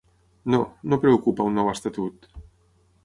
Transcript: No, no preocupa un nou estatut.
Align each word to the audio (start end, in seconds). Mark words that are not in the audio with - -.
No, 0.53 0.61
no 0.93 0.99
preocupa 1.03 1.47
un 1.51 1.59
nou 1.61 1.69
estatut. 1.75 2.29